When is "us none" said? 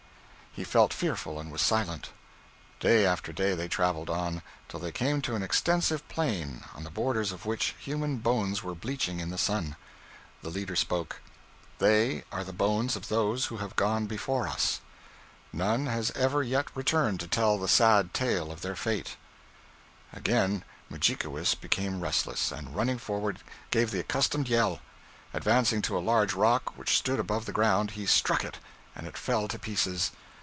14.45-15.85